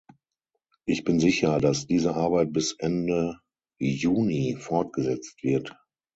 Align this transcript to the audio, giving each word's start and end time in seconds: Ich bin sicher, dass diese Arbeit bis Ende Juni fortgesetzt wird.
Ich 0.87 1.03
bin 1.03 1.19
sicher, 1.19 1.59
dass 1.59 1.85
diese 1.85 2.15
Arbeit 2.15 2.51
bis 2.53 2.71
Ende 2.79 3.37
Juni 3.77 4.57
fortgesetzt 4.59 5.43
wird. 5.43 5.77